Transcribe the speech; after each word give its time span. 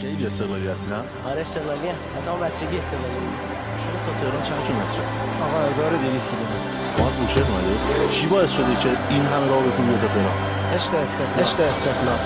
خیلی 0.00 0.26
استقلالی 0.26 0.68
هستی 0.68 0.90
نه؟ 0.90 0.96
آره 1.30 1.40
استقلالی 1.40 1.88
از 2.18 2.28
اون 2.28 2.40
بچگی 2.40 2.76
استقلالی. 2.82 3.28
شما 3.82 3.98
تا 4.04 4.10
تهران 4.20 4.42
چند 4.48 4.60
کیلومتره؟ 4.66 5.04
آقا 5.46 5.58
اداره 5.70 5.96
200 5.98 6.28
کیلومتر. 6.30 6.60
شما 6.96 7.06
از 7.06 7.14
بوشهر 7.20 7.46
اومده 7.50 7.74
است 7.74 7.86
چی 8.14 8.26
باعث 8.26 8.50
شده 8.58 8.74
که 8.82 8.90
این 9.10 9.24
همه 9.32 9.46
راه 9.50 9.62
بکنی 9.68 9.98
تا 10.02 10.08
تهران؟ 10.14 10.36
عشق 10.76 10.94
استقلال. 10.94 11.38
عشق 11.42 11.60
استقلال. 11.60 12.18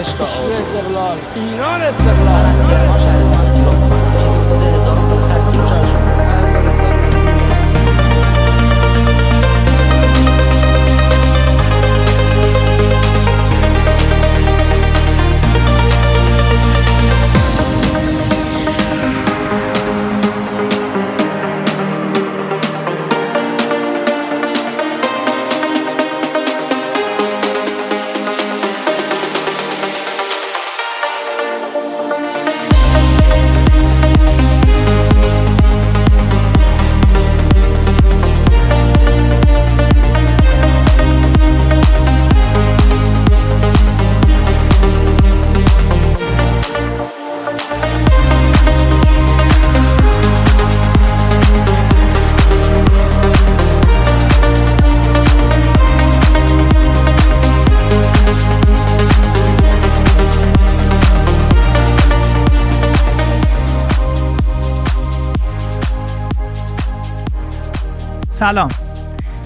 عشق 0.00 0.18
استقلال. 0.60 1.18
ایران 1.34 1.80
استقلال. 1.82 3.29
سلام. 68.40 68.68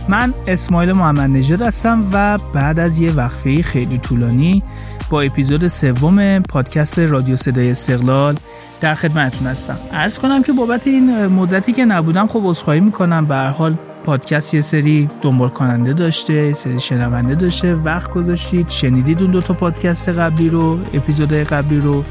من 0.09 0.35
اسماعیل 0.47 0.93
محمد 0.93 1.31
نژاد 1.31 1.63
هستم 1.63 2.01
و 2.13 2.39
بعد 2.55 2.81
از 2.81 3.01
یه 3.01 3.13
وقفه 3.13 3.63
خیلی 3.63 3.99
طولانی 3.99 4.63
با 5.11 5.21
اپیزود 5.23 5.69
سوم 5.69 6.39
پادکست 6.43 6.99
رادیو 6.99 7.37
صدای 7.37 7.71
استقلال 7.71 8.37
در 8.81 8.95
خدمتتون 8.95 9.47
هستم. 9.47 9.77
عرض 9.93 10.19
کنم 10.19 10.43
که 10.43 10.53
بابت 10.53 10.87
این 10.87 11.27
مدتی 11.27 11.73
که 11.73 11.85
نبودم 11.85 12.27
خب 12.27 12.41
عذرخواهی 12.45 12.81
می‌کنم. 12.81 13.27
به 13.27 13.35
هر 13.35 13.51
حال 13.51 13.77
پادکست 14.05 14.55
یه 14.55 14.61
سری 14.61 15.11
دنبال 15.23 15.49
کننده 15.49 15.93
داشته 15.93 16.33
یه 16.33 16.53
سری 16.53 16.81
شنونده 16.81 17.35
داشته. 17.35 17.75
وقت 17.75 18.11
گذاشتید 18.11 18.69
شنیدید 18.69 19.23
اون 19.23 19.31
دو 19.31 19.41
تا 19.41 19.55
پادکست 19.55 20.09
قبلی 20.09 20.49
رو 20.49 20.79
اپیزودهای 20.93 21.45
قبلی 21.45 21.81
رو 21.81 22.05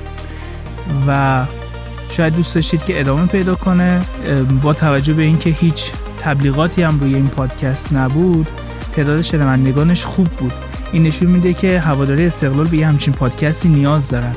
و 1.08 1.44
شاید 2.18 2.36
دوست 2.36 2.56
داشتید 2.56 2.86
که 2.86 3.00
ادامه 3.00 3.26
پیدا 3.26 3.56
کنه 3.56 4.02
با 4.62 4.74
توجه 4.74 5.14
به 5.14 5.24
اینکه 5.24 5.50
هیچ 5.50 5.92
تبلیغاتی 6.20 6.84
هم 6.84 7.00
روی 7.00 7.16
این 7.16 7.28
پادکست 7.28 7.94
نبود 7.94 8.48
تعداد 8.96 9.22
شنوندگانش 9.22 10.04
خوب 10.06 10.28
بود. 10.28 10.54
این 10.92 11.04
نشون 11.04 11.28
میده 11.28 11.54
که 11.54 11.80
هواداری 11.80 12.26
استقلال 12.26 12.68
به 12.68 12.78
یه 12.78 12.88
همچین 12.88 13.14
پادکستی 13.14 13.70
نیاز 13.70 14.08
دارن. 14.08 14.36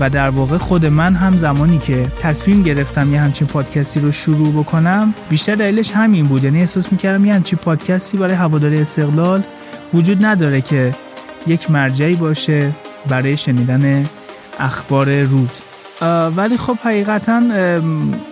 و 0.00 0.10
در 0.10 0.30
واقع 0.30 0.58
خود 0.58 0.86
من 0.86 1.14
هم 1.14 1.36
زمانی 1.36 1.78
که 1.78 2.06
تصمیم 2.22 2.62
گرفتم 2.62 3.12
یه 3.12 3.20
همچین 3.20 3.46
پادکستی 3.46 4.00
رو 4.00 4.12
شروع 4.12 4.52
بکنم 4.52 5.14
بیشتر 5.30 5.54
دلیلش 5.54 5.92
همین 5.92 6.26
بود. 6.26 6.44
یعنی 6.44 6.60
احساس 6.60 6.92
می‌کردم 6.92 7.24
یه 7.24 7.34
همچین 7.34 7.58
پادکستی 7.58 8.18
برای 8.18 8.34
هواداری 8.34 8.80
استقلال 8.80 9.42
وجود 9.94 10.24
نداره 10.24 10.60
که 10.60 10.90
یک 11.46 11.70
مرجعی 11.70 12.14
باشه 12.14 12.70
برای 13.08 13.36
شنیدن 13.36 14.04
اخبار 14.60 15.22
روز. 15.22 15.48
ولی 16.36 16.56
خب 16.56 16.76
حقیقتا 16.84 17.42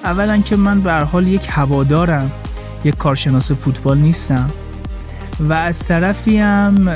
اولا 0.05 0.39
که 0.39 0.57
من 0.57 0.81
به 0.81 0.93
حال 0.93 1.27
یک 1.27 1.47
هوادارم 1.51 2.31
یک 2.85 2.97
کارشناس 2.97 3.53
فوتبال 3.53 3.99
نیستم 3.99 4.51
و 5.41 5.53
از 5.53 5.79
طرفی 5.79 6.39
هم 6.39 6.89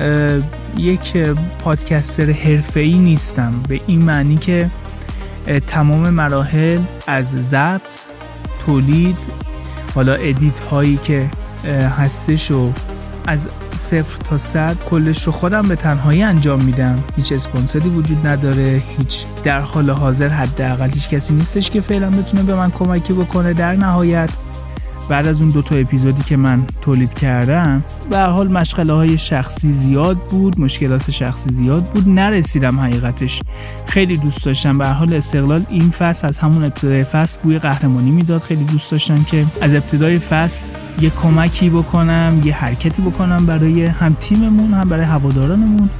یک 0.76 1.16
پادکستر 1.64 2.30
حرفه‌ای 2.30 2.98
نیستم. 2.98 3.52
به 3.68 3.80
این 3.86 4.02
معنی 4.02 4.36
که 4.36 4.70
تمام 5.66 6.10
مراحل 6.10 6.80
از 7.06 7.30
ضبط 7.30 7.80
تولید 8.66 9.18
حالا 9.94 10.12
ادیت 10.12 10.58
هایی 10.58 10.96
که 11.04 11.30
هستش 11.98 12.50
و 12.50 12.72
از 13.26 13.48
صفر 13.92 14.16
تا 14.30 14.38
صد 14.38 14.76
کلش 14.90 15.22
رو 15.22 15.32
خودم 15.32 15.68
به 15.68 15.76
تنهایی 15.76 16.22
انجام 16.22 16.62
میدم. 16.62 17.04
هیچ 17.16 17.32
اسپانسری 17.32 17.88
وجود 17.88 18.26
نداره 18.26 18.82
هیچ 18.98 19.24
در 19.44 19.60
حال 19.60 19.90
حاضر 19.90 20.28
حداقل 20.28 20.90
هیچ 20.90 21.08
کسی 21.08 21.34
نیستش 21.34 21.70
که 21.70 21.80
فعلا 21.80 22.10
بتونه 22.10 22.42
به 22.42 22.54
من 22.54 22.70
کمکی 22.70 23.12
بکنه 23.12 23.52
در 23.52 23.76
نهایت. 23.76 24.30
بعد 25.08 25.26
از 25.26 25.40
اون 25.40 25.48
دو 25.48 25.62
تا 25.62 25.74
اپیزودی 25.74 26.22
که 26.22 26.36
من 26.36 26.62
تولید 26.80 27.14
کردم 27.14 27.84
به 28.10 28.18
حال 28.18 28.48
مشغله 28.48 28.92
های 28.92 29.18
شخصی 29.18 29.72
زیاد 29.72 30.16
بود 30.16 30.60
مشکلات 30.60 31.10
شخصی 31.10 31.50
زیاد 31.50 31.84
بود 31.84 32.08
نرسیدم 32.08 32.80
حقیقتش. 32.80 33.40
خیلی 33.86 34.16
دوست 34.16 34.44
داشتم. 34.44 34.78
به 34.78 34.88
حال 34.88 35.14
استقلال 35.14 35.64
این 35.68 35.90
فصل 35.90 36.28
از 36.28 36.38
همون 36.38 36.64
ابتدای 36.64 37.02
فصل 37.02 37.38
بوی 37.42 37.58
قهرمانی 37.58 38.10
می‌داد. 38.10 38.42
خیلی 38.42 38.64
دوست 38.64 38.90
داشتم 38.90 39.24
که 39.24 39.44
از 39.60 39.74
ابتدای 39.74 40.18
فصل 40.18 40.58
یه 41.00 41.10
کمکی 41.10 41.70
بکنم 41.70 42.40
یه 42.44 42.54
حرکتی 42.54 43.02
بکنم 43.02 43.46
برای 43.46 43.84
هم 43.84 44.16
تیممون 44.20 44.74
هم 44.74 44.88
برای 44.88 45.04
هوادارانمون. 45.04 45.90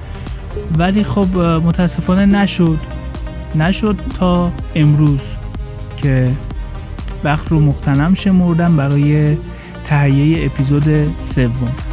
ولی 0.79 1.05
خب 1.05 1.39
متاسفانه 1.39 2.27
نشد. 2.27 2.79
نشد 3.55 3.97
تا 4.19 4.53
امروز 4.75 5.21
که 5.97 6.31
وقت 7.25 7.49
رو 7.49 7.61
مختنم 7.61 8.15
شمردم 8.15 8.77
برای 8.77 9.37
تهیه 9.85 10.47
اپیزود 10.47 11.07
سوم. 11.21 11.92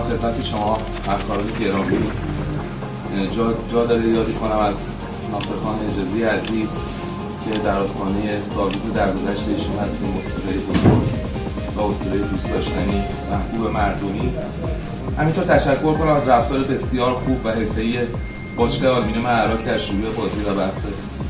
خدمت 0.00 0.44
شما 0.44 0.78
همکاران 1.06 1.46
گرامی. 1.60 1.98
جا, 3.36 3.54
جا 3.72 3.86
داره 3.86 4.08
یادی 4.08 4.32
کنم 4.32 4.58
از 4.58 4.86
ناصر 5.32 5.56
خان 5.64 5.78
حجازی 5.90 6.22
عزیز 6.22 6.68
که 7.44 7.58
در 7.58 7.78
آستانه 7.78 8.40
سالروز 8.54 8.92
درگذشت 8.94 9.48
ایشون 9.48 9.78
هستیم 9.78 10.08
اسطوره 10.18 10.56
بزرگ 10.56 11.08
و 11.76 11.80
اسطوره 11.80 12.18
دوست 12.18 12.52
داشتنی 12.52 13.02
محبوب 13.30 13.70
مردمی. 13.70 14.32
همینطور 15.18 15.44
تشکر 15.44 15.94
کنم 15.94 16.12
از 16.12 16.28
رفتار 16.28 16.58
بسیار 16.60 17.12
خوب 17.12 17.46
و 17.46 17.48
حرفه‌ای 17.48 17.98
باشگاه 18.56 18.96
آلومینیوم 18.96 19.26
اراک 19.26 19.64
در 19.64 19.78
شروع 19.78 20.04
بازی 20.04 20.40
و 20.50 20.54
بحث 20.54 20.80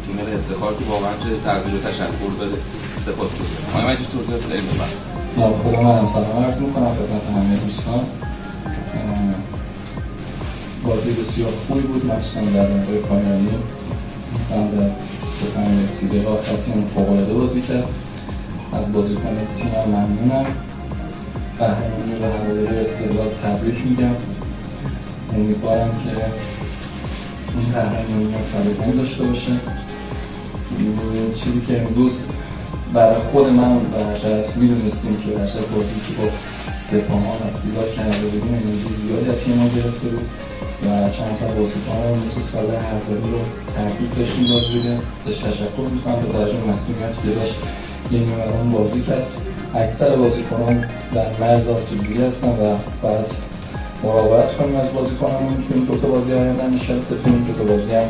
تیم 0.06 0.18
افتخار 0.34 0.74
که 0.74 0.84
واقعا 0.90 1.12
چه 1.24 1.44
تقدیر 1.44 1.80
تشکر 1.80 2.32
داره. 2.38 2.56
سپاس 3.06 3.30
گذارم. 3.30 3.74
آقای 3.74 3.94
مجید 3.94 4.06
توضیحات 4.12 4.42
خیلی 4.50 4.62
بفرمایید. 4.62 5.62
خود 5.62 5.74
من 5.74 6.06
سلام 6.06 6.44
عرض 6.44 6.58
می‌کنم 6.58 6.94
خدمت 6.94 7.36
همه 7.36 7.56
دوستان. 7.56 8.00
بازی 10.88 11.12
بسیار 11.12 11.52
خوبی 11.68 11.80
بود. 11.80 12.06
مخصوصا 12.06 12.40
در 12.40 12.66
دقیقه 12.66 12.98
پایانی 13.08 13.48
در 14.50 14.90
25 15.24 15.84
رسیده 15.84 16.28
ها 16.28 16.36
تیم 16.64 16.88
فوق‌العاده 16.94 17.34
بازی 17.34 17.60
کرد. 17.60 17.88
از 18.72 18.92
بازیکن 18.92 19.36
تیم 19.56 19.70
ممنونم. 19.86 20.46
قهرمانی 21.58 22.12
و 22.22 22.24
هواداری 22.36 22.76
استقلال 22.76 23.30
تبریک 23.42 23.86
میگم. 23.86 24.16
امیدوارم 25.34 25.90
که 25.90 26.10
این 27.54 27.72
قهرمانی 27.72 28.34
فراگان 28.52 28.96
داشته 28.96 29.24
باشه. 29.24 29.52
چیزی 31.34 31.60
که 31.60 31.80
امروز 31.80 32.22
برای 32.94 33.16
خود 33.32 33.46
من 33.52 33.76
و 33.76 33.78
حضرت 34.16 34.56
می‌دونستیم 34.56 35.16
که 35.16 35.28
حضرت 35.30 35.68
بازی 35.74 35.98
که 36.08 36.22
با 36.22 36.28
سپاهان 36.78 37.38
افتیدار 37.54 37.88
کرده 37.96 38.18
بودیم 38.18 38.54
انرژی 38.54 38.94
زیادی 39.02 39.30
از 39.30 39.36
تیم 39.44 39.70
گرفته 39.76 40.08
بود. 40.08 40.28
و 40.82 41.10
چند 41.10 41.38
تا 41.40 41.46
بازیکن 41.46 42.20
مثل 42.22 42.40
ساله 42.40 42.78
هرداری 42.78 43.30
رو 43.32 43.40
ترکیب 43.76 44.10
داشتیم 44.18 44.44
بازی 44.54 44.72
بودیم 44.74 45.00
ازش 45.26 45.38
تشکر 45.38 45.88
می‌کنم 45.92 46.16
به 46.22 46.32
توجه 46.32 46.60
مسئولیتی 46.68 47.18
که 47.22 47.34
داشت 47.40 47.54
یه 48.12 48.18
نیمه 48.18 48.72
بازی 48.72 49.00
کرد. 49.02 49.26
اکثر 49.74 50.16
بازیکنان 50.16 50.84
در 51.14 51.26
مرز 51.40 51.68
آسیبگیری 51.68 52.22
هستن 52.24 52.48
و 52.48 52.76
باید 53.02 53.26
مراقبت 54.04 54.56
کنیم 54.56 54.76
از 54.76 54.92
بازیکنان. 54.92 55.42
می‌تونیم 55.42 55.84
دو 55.84 55.96
تا 56.00 56.08
بازی 56.08 56.32
آینده 56.32 56.64
انشاءالله 56.64 57.06
بتونیم 57.06 57.44
دو 57.44 57.52
تا 57.52 57.64
بازی 57.72 57.92
هم 57.92 58.08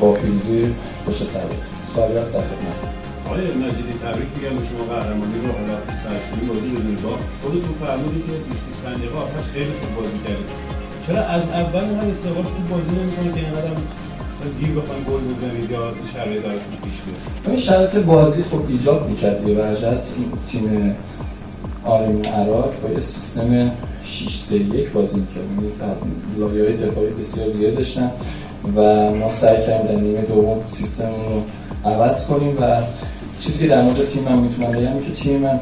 با 0.00 0.12
پیروزی 0.12 0.74
پشت 1.06 1.24
سر 1.24 1.44
بزنیم. 1.50 1.74
سوالی 1.94 2.16
هست 2.18 2.34
در 2.34 2.40
خدمت. 2.40 2.78
آقای 3.26 3.40
مجیدی 3.40 3.94
تبریک 4.04 4.28
میگم 4.36 4.54
به 4.58 4.62
شما 4.68 4.84
قهرمانی 4.94 5.38
رو. 5.44 5.52
حالا 5.58 5.76
سرشوری 6.02 6.46
بازی 6.50 6.68
بدون 6.68 6.96
باخت 7.04 7.28
خودتون 7.42 7.74
فرمودید 7.82 8.26
که 8.26 8.32
20 8.32 8.66
25 8.66 8.96
دقیقه 8.98 9.16
آخر 9.16 9.42
خیلی 9.52 9.72
خوب 9.80 9.90
بازی 9.96 10.18
کردید. 10.26 10.67
چرا 11.08 11.22
از 11.22 11.42
اول 11.50 11.80
هم 11.80 12.10
استقلال 12.10 12.44
خوب 12.44 12.68
بازی 12.70 12.90
نمی‌کنه 12.90 13.32
که 13.32 13.40
اینقدر 13.40 13.70
گیر 14.60 14.68
بخواین 14.68 15.02
گل 15.02 15.12
بزنید 15.12 15.70
یا 15.70 15.92
شرایط 16.14 16.42
براتون 16.42 16.76
پیش 16.84 17.00
بیاد 17.02 17.16
این 17.46 17.60
شرایط 17.60 17.96
بازی 17.96 18.42
خب 18.42 18.60
ایجاب 18.68 19.08
می‌کرد 19.08 19.44
به 19.44 19.50
وجهت 19.52 20.00
تیم 20.50 20.96
آرین 21.84 22.26
عراق 22.26 22.72
با 22.82 22.98
سیستم 22.98 23.70
6 24.04 24.36
3 24.38 24.56
1 24.56 24.90
بازی 24.90 25.20
می‌کرد. 25.20 25.44
یعنی 25.56 25.72
لایه 26.38 26.64
های 26.64 26.76
دفاعی 26.76 27.10
بسیار 27.10 27.48
زیاد 27.48 27.74
داشتن 27.74 28.10
و 28.76 29.10
ما 29.10 29.28
سعی 29.30 29.66
کردیم 29.66 29.86
در 29.86 30.02
نیمه 30.02 30.22
دوم 30.22 30.60
سیستم 30.64 31.10
رو 31.10 31.42
عوض 31.90 32.26
کنیم 32.26 32.56
و 32.60 32.82
چیزی 33.40 33.58
که 33.58 33.66
در 33.66 33.82
مورد 33.82 34.08
تیم 34.08 34.24
من 34.24 34.38
می‌تونم 34.38 34.72
بگم 34.72 35.00
که 35.00 35.12
تیم 35.12 35.40
من 35.40 35.60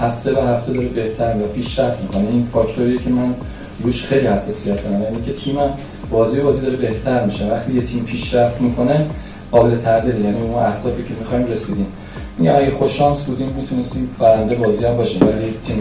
هفته 0.00 0.32
به 0.32 0.42
هفته 0.42 0.72
داره 0.72 0.88
بهتر 0.88 1.36
و 1.36 1.46
پیشرفت 1.46 2.02
می‌کنه. 2.02 2.28
این 2.28 2.44
فاکتوریه 2.44 2.98
که 2.98 3.10
من 3.10 3.34
روش 3.82 4.06
خیلی 4.06 4.26
حساسیت 4.26 4.84
دارم. 4.84 5.02
یعنی 5.02 5.22
که 5.22 5.32
تیم 5.32 5.56
بازی 6.10 6.40
بازی 6.40 6.60
داره 6.60 6.76
بهتر 6.76 7.24
میشه. 7.24 7.46
وقتی 7.46 7.72
یه 7.72 7.82
تیم 7.82 8.04
پیشرفت 8.04 8.60
می‌کنه 8.60 9.06
قابل 9.50 9.78
تردید 9.78 10.24
یعنی 10.24 10.40
اون 10.40 10.54
اهدافی 10.54 11.02
که 11.02 11.14
می‌خوایم 11.18 11.46
رسیدیم. 11.46 11.86
این 12.38 12.50
اگه 12.50 12.70
خوش 12.70 12.98
شانس 12.98 13.24
بودیم 13.24 13.48
می‌تونستیم 13.48 14.16
برنده 14.18 14.54
بازی 14.54 14.84
هم 14.84 14.96
باشیم. 14.96 15.22
ولی 15.22 15.54
تیم 15.66 15.76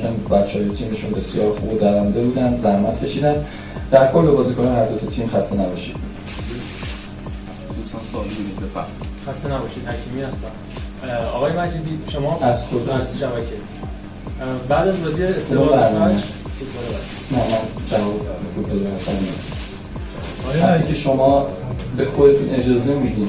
که 0.00 0.34
بچهای 0.34 0.68
تیمشون 0.68 1.10
بسیار 1.10 1.58
خوب 1.58 1.72
و 1.72 1.78
درنده 1.78 2.20
بودن 2.20 2.56
زحمت 2.56 3.04
کشیدن. 3.04 3.44
در 3.90 4.12
کل 4.12 4.26
بازیکن 4.26 4.66
هر 4.66 4.86
دو 4.86 5.06
تیم 5.06 5.30
خسته 5.34 5.60
نباشید. 5.60 5.96
دوستان 7.76 8.00
سوالی 8.12 8.28
بفرمایید. 8.56 8.96
خسته 9.28 9.54
نباشید. 9.54 9.82
حکیمی 9.88 10.22
هستم. 10.22 10.48
آقای 11.34 11.52
مجیدی 11.52 11.98
شما؟ 12.08 12.38
از 12.42 12.66
کجا؟ 12.66 12.92
از 12.92 13.18
شبکه. 13.18 13.56
بعد 14.68 14.88
از 14.88 15.02
بازی 15.02 15.22
کدوم 15.22 15.34
استقلال 15.36 16.14
نه 17.30 17.38
من 17.38 17.88
جواب 17.90 18.20
فوتبال 18.56 18.86
وقتی 20.62 20.88
که 20.88 20.94
شما 20.94 21.46
به 21.96 22.04
خودتون 22.04 22.50
اجازه 22.50 22.94
میدین. 22.94 23.28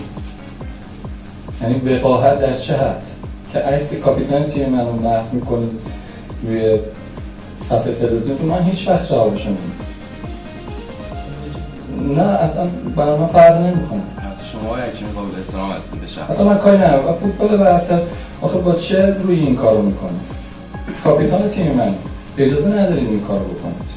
یعنی 1.62 1.76
وقاحت 1.76 2.40
در 2.40 2.54
چه 2.54 2.78
حد؟ 2.78 3.04
که 3.54 3.60
عکس 3.60 3.94
کاپیتان 3.94 4.44
تیم 4.44 4.70
من 4.70 4.86
رو 4.86 4.94
محو 4.94 5.24
می‌کنید 5.32 5.82
روی 6.44 6.80
صفحه 7.66 7.94
تلویزیون 7.94 8.38
من 8.38 8.64
هیچ 8.64 8.88
وقت 8.88 9.10
جوابش 9.10 9.48
نه 12.08 12.24
اصلا 12.24 12.66
برای 12.96 13.20
من 13.20 13.28
فرق 13.28 13.62
نمی‌کنه. 13.62 14.02
شما 14.52 14.78
یکی 14.80 15.06
قابل 15.16 15.40
احترام 15.40 15.72
هستید 15.72 16.02
به 16.02 16.08
شخص. 16.08 16.30
اصلا 16.30 16.46
من 16.46 16.58
کاری 16.58 16.78
ندارم. 16.78 17.08
و 17.10 17.14
فوتبال 17.14 17.58
برتر 17.58 18.02
آخه 18.42 18.58
با 18.58 18.74
چه 18.74 19.06
روی 19.06 19.40
این 19.40 19.56
کارو 19.56 19.82
می‌کنه 19.82 20.20
کاپیتان 21.04 21.50
تیم 21.50 21.72
من. 21.72 21.96
اجازه 22.38 22.68
ندارید 22.68 23.10
این 23.10 23.22
کارو 23.22 23.44
بکنید. 23.44 23.94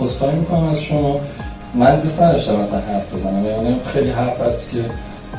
عذرخواهی 0.00 0.38
می‌کنم 0.38 0.68
از 0.68 0.82
شما. 0.82 1.20
من 1.74 2.00
دوست 2.00 2.22
نداشتم 2.22 2.56
مثلا 2.56 2.80
حرف 2.80 3.14
بزنم. 3.14 3.44
یعنی 3.44 3.80
خیلی 3.92 4.10
حرف 4.10 4.40
هست 4.40 4.70
که 4.70 4.84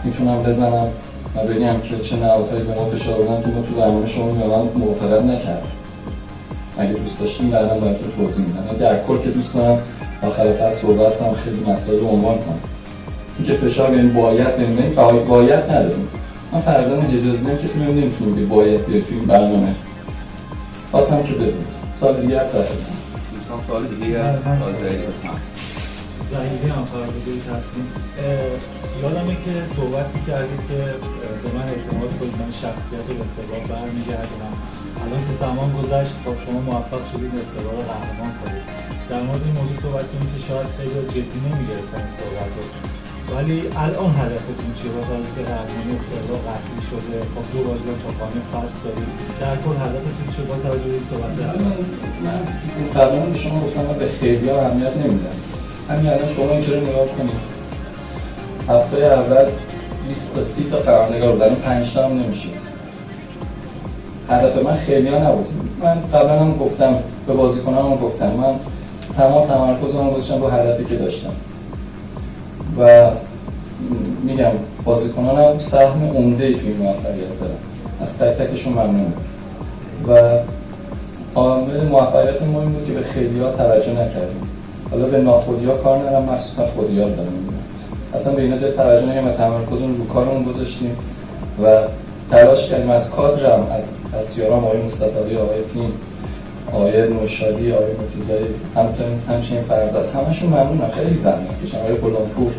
می‌تونم 0.04 0.44
بزنم 0.44 0.88
و 1.36 1.44
بگم 1.44 1.80
که 1.80 2.04
چه 2.04 2.16
نهادهایی 2.16 2.64
به 2.64 2.76
ما 2.76 2.86
فشار 2.86 3.22
بودن 3.22 3.42
تو 3.42 3.64
تو 3.64 3.80
برنامه 3.80 4.08
شما 4.08 4.32
میارم 4.32 4.68
موافقت 4.76 5.24
نکرد 5.24 5.64
اگه 6.78 6.94
دوست 6.94 7.20
داشتیم 7.20 7.50
بعدا 7.50 7.68
براتون 7.68 8.12
توضیح 8.18 8.46
میدم. 8.46 8.66
یعنی 8.66 8.80
در 8.80 9.04
کل 9.04 9.18
که 9.18 9.30
دوست 9.30 9.56
دارم 9.56 9.80
آخر 10.22 10.54
فصل 10.54 10.82
صحبت 10.82 11.18
کنم 11.18 11.34
خیلی 11.34 11.72
مسائل 11.72 12.00
رو 12.00 12.08
عنوان 12.08 12.36
کنم. 12.38 12.60
اینکه 13.38 13.54
فشار 13.54 13.96
یعنی 13.96 14.10
باید 14.10 14.48
نمی‌دونیم 14.60 14.96
باید, 14.96 15.26
باید 15.26 15.64
نداریم. 15.72 16.08
من 16.52 16.62
فرزان 16.62 17.06
اجازه 17.06 17.58
کسی 17.64 17.80
من 17.80 17.88
نمی‌تونه 17.88 18.36
که 18.36 18.46
باید 18.46 18.86
بیاد 18.86 19.04
تو 19.04 19.26
برنامه. 19.28 19.76
خواستم 20.92 21.24
که 21.24 21.34
بدونید 21.34 21.68
سال 22.00 22.22
دیگه 22.22 22.40
هست 22.40 22.54
در 22.54 22.64
خدمت. 22.64 23.00
دوستان 23.34 23.60
سوال 23.68 23.84
دیگه 23.88 24.18
از 24.18 24.40
بفرمایید 24.40 24.78
زنگی 26.32 26.70
هم 26.70 26.86
فرمودید 26.86 27.44
هستیم 27.54 27.88
یادمه 29.02 29.36
که 29.46 29.54
صحبت 29.76 30.10
کردید 30.28 30.62
که 30.70 30.80
به 31.44 31.50
من 31.58 31.68
اعتماد 31.74 32.12
کنید. 32.20 32.36
من 32.42 32.52
شخصیت 32.64 33.08
استقلال 33.24 33.64
برمیگردونم. 33.72 34.54
الان 35.04 35.20
که 35.28 35.34
زمان 35.44 35.70
گذشت 35.78 36.16
با 36.26 36.32
شما 36.46 36.60
موفق 36.60 37.04
شدید 37.12 37.34
استقلال 37.42 37.76
رو 37.76 37.82
قهرمان 37.92 38.32
کنید. 38.40 38.64
در 39.10 39.22
مورد 39.22 39.42
این 39.46 39.56
موضوع 39.60 39.78
صحبت 39.86 40.06
کنید 40.12 40.30
که 40.36 40.42
شاید 40.48 40.68
خیلی 40.78 41.00
جدی 41.16 41.40
نمی‌گرفتن 41.46 42.02
این 42.06 42.14
صحبت 42.20 42.52
رو. 42.58 42.64
ولی 43.36 43.58
الان 43.86 44.12
هدفتون 44.22 44.72
چیه؟ 44.78 44.92
با 44.96 45.02
توجه 45.08 45.32
که 45.36 45.42
قهرمانی 45.50 45.92
استقلال 46.00 46.42
قطعی 46.48 46.80
شده. 46.90 47.18
خب 47.34 47.46
دو 47.54 47.60
بازی 47.68 47.90
تا 48.04 48.10
پایان 48.20 48.46
فصل 48.52 48.80
دارید 48.84 49.10
در 49.42 49.56
کل 49.64 49.76
هدفتون 49.86 50.26
چیه؟ 50.34 50.46
با 50.50 50.56
توجه 50.66 50.90
به 50.92 50.98
این 50.98 51.06
صحبت 51.10 51.32
من 53.24 53.32
به 53.34 53.40
شما 53.40 53.60
گفتم 53.66 53.82
من 53.90 53.98
به 53.98 54.08
خیلی 54.20 54.50
ها 54.50 54.62
اهمیت 54.62 54.98
نمیدم. 54.98 55.38
همین 55.90 56.08
الان 56.08 56.34
شما 56.36 56.52
اینجوری 56.52 56.82
نگاه 56.82 57.08
کنید؟ 57.18 57.40
هفته 58.70 58.98
اول 58.98 59.52
20 60.08 60.36
تا 60.36 60.42
30 60.42 60.70
تا 60.70 60.80
خبرنگار 60.80 61.32
بودن. 61.32 61.56
5 61.56 61.94
تا 61.94 62.08
هم 62.08 62.20
نمیشه. 62.20 62.50
هدف 64.30 64.64
من 64.64 64.78
خیلی 64.78 65.08
ها 65.08 65.30
نبود. 65.30 65.48
من 65.84 66.02
قبلا 66.14 66.40
هم 66.40 66.58
گفتم 66.58 66.96
به 67.28 67.34
بازیکنان 67.34 67.86
هم 67.86 67.96
گفتم. 67.96 68.32
من 68.32 68.56
تمام 69.18 69.48
تمرکزم 69.48 70.10
گذاشتم 70.10 70.42
رو 70.42 70.48
هدفی 70.48 70.86
که 70.86 70.96
داشتم. 70.96 71.34
و 72.80 73.10
میگم 74.24 74.52
بازیکنان 74.84 75.38
هم 75.38 75.60
سهم 75.60 76.08
عمده 76.16 76.46
ای 76.46 76.54
توی 76.54 76.74
موفقیت 76.74 77.40
دارن. 77.40 77.54
از 78.02 78.18
تک 78.18 78.38
تکشون 78.38 78.74
ممنونم 78.74 79.14
و 80.08 80.40
عامل 81.36 81.82
موفقیت 81.82 82.42
ما 82.42 82.62
این 82.62 82.72
بود 82.72 82.86
که 82.86 82.94
به 82.94 83.02
خیلی 83.02 83.40
ها 83.40 83.52
توجه 83.52 83.92
نکردیم. 83.92 84.50
حالا 84.92 85.06
به 85.06 85.18
ناخودی 85.18 85.66
ها 85.66 85.74
کار 85.74 85.98
ندارم 85.98 86.24
مخصوصا 86.24 86.68
خودی 86.68 87.02
ها 87.02 87.10
دارم. 87.10 87.34
اصلا 88.14 88.34
به 88.34 88.42
این 88.42 88.60
جای 88.60 88.72
توجه 88.72 89.06
نگیم 89.06 89.28
و 89.28 89.32
تمرکزمون 89.32 89.98
رو 89.98 90.08
کارمون 90.08 90.44
گذاشتیم 90.44 90.98
و 91.64 91.78
تلاش 92.32 92.70
کردیم 92.70 92.90
از 92.90 93.12
کادرم 93.12 93.68
از 93.72 93.88
از 94.20 94.26
سیارام 94.26 94.66
آقای 94.66 94.82
مصطفی 94.82 95.38
آقای 95.38 95.62
پین 95.74 95.92
آقای 96.74 97.10
نوشادی 97.10 97.72
آقای 97.72 97.88
مرتضایی 97.88 98.46
همچنین 98.76 99.22
همچنین 99.30 99.62
فرض 99.62 99.96
از 99.96 100.14
همشون 100.14 100.50
ممنونم. 100.50 100.92
خیلی 100.96 101.16
زحمت 101.16 101.64
کشیدن 101.64 101.80
آقای 101.80 101.96
غلامپور 101.96 102.52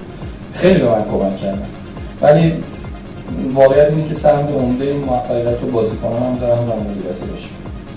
خیلی 0.55 0.81
به 0.81 0.91
من 0.91 1.05
کمک 1.05 1.41
کردن 1.41 1.69
ولی 2.23 2.65
واقعیت 3.55 3.89
اینه 3.89 4.09
که 4.09 4.15
سهم 4.15 4.49
عمده 4.59 4.85
این 4.85 5.05
موفقیت 5.05 5.61
رو 5.63 5.69
بازیکنان 5.69 6.23
هم 6.23 6.39
دارن 6.39 6.59
و 6.59 6.81
مدیریت 6.81 7.21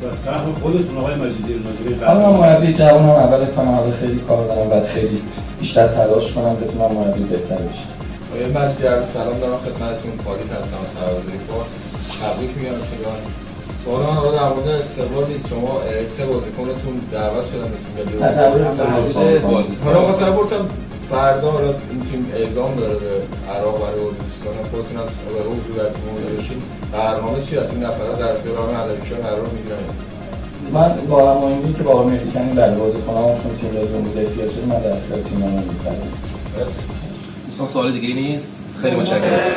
و 0.04 0.16
سهم 0.26 0.54
خودتون 0.62 0.98
آقای 0.98 1.16
مجیدی 1.16 1.54
راجبه 1.54 2.06
حالا 2.06 2.32
من 2.32 2.38
مربی 2.40 2.74
جوانم 2.74 3.10
اول 3.10 3.46
کنم 3.46 3.72
حالا 3.76 3.92
خیلی 3.92 4.20
کار 4.20 4.48
دارم 4.48 4.70
بعد 4.70 4.86
خیلی 4.86 5.22
بیشتر 5.60 5.88
تلاش 5.88 6.32
کنم 6.32 6.56
بتونم 6.56 6.96
مربی 6.96 7.24
بهتر 7.24 7.56
بشم. 7.56 7.90
آقای 8.32 8.46
مجدی 8.52 8.88
از 8.88 9.06
سلام 9.06 9.40
دارم 9.40 9.58
خدمتتون. 9.58 10.12
پاریس 10.26 10.46
هستم 10.46 10.78
از 10.82 10.92
هواداری 11.02 11.40
فارس. 11.50 11.72
تبریک 12.22 12.52
میگم 12.58 12.70
خدمت. 12.70 13.24
سوال 13.86 14.00
من 14.00 14.14
حالا 14.14 14.32
در 14.32 14.50
مورد 14.50 14.68
استقلال 14.68 15.28
نیست. 15.28 15.48
شما 15.48 15.82
سه 16.18 16.26
بازیکنتون 16.26 16.96
دعوت 17.12 17.46
شدن 17.52 17.70
به 17.72 17.78
تیم 17.84 18.20
ملی. 18.20 18.36
در 18.36 18.50
مورد 18.50 18.62
استقلال 18.62 19.40
حالا 19.86 20.10
مثلا 20.10 20.32
بپرسم 20.32 20.68
فردا 21.13 21.51
حالا 21.51 21.74
این 21.91 22.00
تیم 22.12 22.32
اعزام 22.36 22.75
داره 22.75 22.96
به 22.96 23.12
عراق 23.53 23.75
برای 23.82 24.01
ازبکستان 24.08 24.53
خودتون 24.72 24.98
هم 24.98 25.08
برای 25.36 25.48
حضور 25.53 25.75
در 25.84 25.89
تیم 25.93 26.05
اونجا 26.10 26.29
بشین 26.38 26.60
برنامه 26.93 27.41
چی 27.41 27.58
هست 27.58 27.72
این 27.74 27.84
نفرات 27.84 28.20
در 28.20 28.32
اختیار 28.32 28.58
آقای 28.58 28.75
ندویشان 28.75 29.17
قرار 29.17 29.46
می‌گیرن 29.55 29.77
من 30.74 31.08
با 31.10 31.32
هماهنگی 31.32 31.74
که 31.74 31.84
با 31.84 31.91
آقای 31.91 32.05
مهدی 32.08 32.32
کنی 32.32 32.53
برای 32.53 32.75
بازیکنامشون 32.75 33.51
تیم 33.62 33.72
لازم 33.74 34.01
بوده 34.01 34.22
احتیاج 34.22 34.51
شده 34.51 34.65
من 34.65 34.79
در 34.79 34.91
اختیار 34.91 35.20
تیم 35.20 35.39
من 35.39 35.51
می‌ذارم 35.51 36.10
دوستان 37.48 37.67
سوال 37.67 37.91
دیگه 37.91 38.15
نیست 38.15 38.51
خیلی 38.82 38.96
متشکرم 38.96 39.53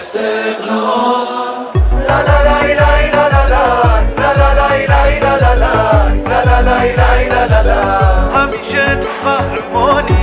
همیشه 8.47 9.01
تو 9.01 9.09
قهرمانی. 9.25 10.17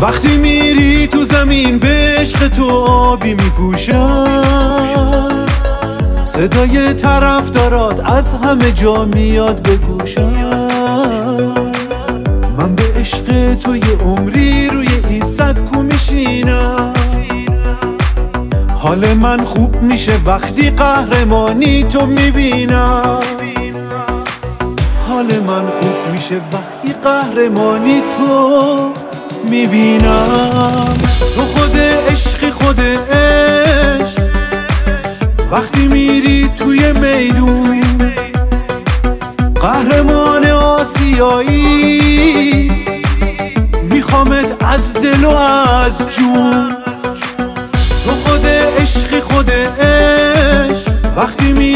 وقتی 0.00 0.36
میری 0.36 1.06
تو 1.06 1.24
زمین 1.24 1.78
به 1.78 2.16
عشق 2.18 2.48
تو 2.48 2.70
آبی 2.88 3.34
میپوشم 3.34 4.24
صدای 6.24 6.94
طرفدارات 6.94 8.10
از 8.10 8.34
همه 8.34 8.72
جا 8.72 9.04
میاد 9.04 9.62
به 9.62 9.76
گوشم 9.76 10.56
من 12.58 12.74
به 12.74 12.82
عشق 13.00 13.54
تو 13.54 13.76
یه 13.76 13.98
عمری 14.04 14.68
روی 14.68 14.88
این 15.08 15.22
سکو 15.22 15.82
میشینم. 15.82 16.75
حال 18.86 19.14
من 19.14 19.38
خوب 19.44 19.82
میشه 19.82 20.12
وقتی 20.26 20.70
قهرمانی 20.70 21.82
تو 21.82 22.06
می‌بینم. 22.06 23.20
حال 25.08 25.26
من 25.46 25.66
خوب 25.80 25.94
میشه 26.12 26.34
وقتی 26.52 26.92
قهرمانی 27.02 28.02
تو 28.18 28.92
می‌بینم. 29.50 30.96
تو 31.34 31.40
خود 31.40 31.76
عشقی 32.10 32.50
خود 32.50 32.80
عشق. 32.80 34.22
وقتی 35.50 35.88
میری 35.88 36.50
توی 36.58 36.92
میدون 36.92 37.82
قهرمان 39.54 40.46
آسیایی. 40.46 41.60
میخوامت 43.90 44.64
از 44.64 44.94
دل 44.94 45.24
و 45.24 45.30
از 45.30 45.98
جون 46.10 46.85
عشق 48.86 49.22
وقتی 51.16 51.52
میری 51.52 51.75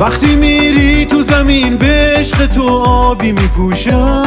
وقتی 0.00 0.36
میری 0.36 1.06
تو 1.06 1.22
زمین 1.22 1.76
به 1.76 2.24
تو 2.54 2.68
آبی 2.86 3.32
میپوشم 3.32 4.22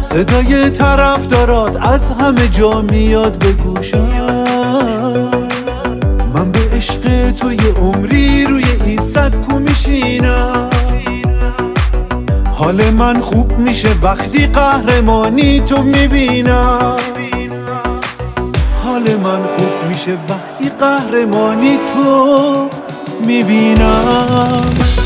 صدای 0.00 0.70
طرفدارات 0.70 1.76
از 1.86 2.10
همه 2.10 2.48
جا 2.48 2.82
میاد 2.82 3.38
به 3.38 3.52
گوشم 3.52 5.28
من 6.34 6.52
به 6.52 6.60
عشق 6.76 7.30
تو 7.30 7.52
یه 7.52 7.74
عمری 7.82 8.44
روی 8.44 8.64
این 8.84 8.98
سکو 8.98 9.58
میشینم. 9.58 10.70
حال 12.52 12.90
من 12.90 13.20
خوب 13.20 13.58
میشه 13.58 13.88
وقتی 14.02 14.46
قهرمانی 14.46 15.60
تو 15.60 15.82
می‌بینم. 15.82 16.96
حال 18.84 19.02
من 19.02 19.42
خوب 19.56 19.88
میشه 19.88 20.12
وقتی 20.12 20.68
قهرمانی 20.80 21.78
تو 21.94 22.68
می‌بینم. 23.26 24.62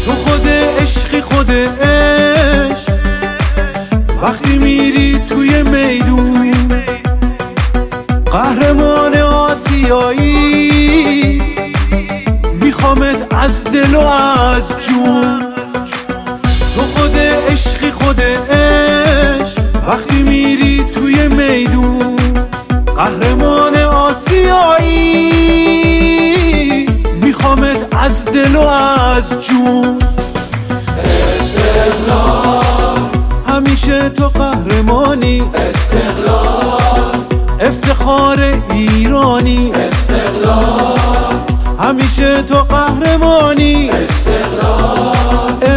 تو 0.07 0.13
خود 0.13 0.49
عشقی 0.81 1.21
خود 1.21 1.51
عشق 1.51 2.93
وقتی 4.23 4.59
میری 4.59 5.21
توی 5.29 5.63
میدون 5.63 6.55
قهرمان 8.33 9.17
آسیایی. 9.17 10.57
میخوامت 12.63 13.35
از 13.35 13.65
دل 13.65 13.95
و 13.95 14.01
از 14.01 14.69
جون. 14.81 15.55
تو 16.77 16.83
خود 16.83 17.17
عشقی 17.51 17.91
خود 17.91 18.21
عشق 18.51 19.59
وقتی 19.89 20.23
میری 20.23 20.46
از 29.27 29.41
جون. 29.41 29.99
استقلال. 31.41 32.99
همیشه 33.49 34.09
تو 34.09 34.29
قهرمانی. 34.29 35.43
استقلال. 35.55 37.13
افتخار 37.61 38.63
ایرانی. 38.71 39.73
استقلال. 39.73 40.99
همیشه 41.79 42.43
تو 42.43 42.59
قهرمانی. 42.59 43.91
استقلال. 43.91 45.76